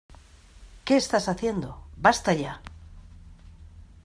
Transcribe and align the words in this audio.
¿Qué 0.85 0.95
estás 0.97 1.29
haciendo?¡ 1.29 1.69
basta 2.05 2.33
ya! 2.33 2.53